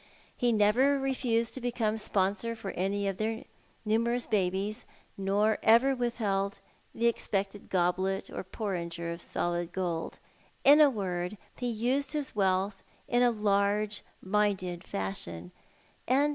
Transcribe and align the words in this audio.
He 0.35 0.51
never 0.51 0.97
refused 0.97 1.53
to 1.53 1.61
become 1.61 1.99
sponsor 1.99 2.55
for 2.55 2.71
any 2.71 3.07
of 3.07 3.17
the 3.17 3.45
numerous 3.85 4.25
babies, 4.25 4.87
nor 5.15 5.59
ever 5.61 5.95
withheld 5.95 6.59
the 6.95 7.05
expected 7.05 7.69
goblet 7.69 8.27
or 8.27 8.43
porringer 8.43 9.11
of 9.13 9.21
solid 9.21 9.71
gold. 9.71 10.17
In 10.63 10.81
a 10.81 10.89
word, 10.89 11.37
ho 11.59 11.65
used 11.67 12.13
his 12.13 12.35
wealth 12.35 12.81
in 13.07 13.21
a 13.21 13.29
large 13.29 14.01
minded 14.23 14.83
fashion, 14.83 15.51
and 16.07 16.29